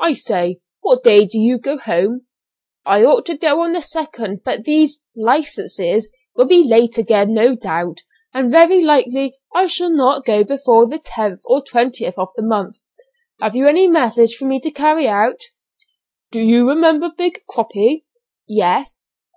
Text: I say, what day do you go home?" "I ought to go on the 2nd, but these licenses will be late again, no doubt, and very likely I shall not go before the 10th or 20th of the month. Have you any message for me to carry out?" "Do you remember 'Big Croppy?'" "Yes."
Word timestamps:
I 0.00 0.14
say, 0.14 0.58
what 0.80 1.04
day 1.04 1.26
do 1.26 1.38
you 1.38 1.58
go 1.58 1.78
home?" 1.78 2.26
"I 2.84 3.04
ought 3.04 3.24
to 3.26 3.36
go 3.36 3.60
on 3.60 3.72
the 3.72 3.78
2nd, 3.78 4.42
but 4.44 4.64
these 4.64 5.00
licenses 5.14 6.10
will 6.34 6.46
be 6.46 6.64
late 6.64 6.98
again, 6.98 7.32
no 7.34 7.54
doubt, 7.54 8.00
and 8.34 8.50
very 8.50 8.82
likely 8.82 9.38
I 9.54 9.68
shall 9.68 9.90
not 9.90 10.24
go 10.24 10.42
before 10.42 10.88
the 10.88 10.98
10th 10.98 11.42
or 11.44 11.62
20th 11.62 12.18
of 12.18 12.30
the 12.34 12.42
month. 12.42 12.80
Have 13.40 13.54
you 13.54 13.68
any 13.68 13.86
message 13.86 14.34
for 14.34 14.44
me 14.46 14.58
to 14.62 14.72
carry 14.72 15.06
out?" 15.06 15.40
"Do 16.32 16.40
you 16.40 16.68
remember 16.68 17.12
'Big 17.16 17.42
Croppy?'" 17.48 18.06
"Yes." 18.48 19.10